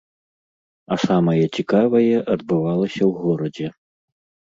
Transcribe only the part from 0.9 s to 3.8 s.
А самае цікавае адбывалася ў горадзе.